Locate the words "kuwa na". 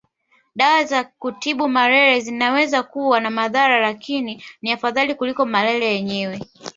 2.83-3.29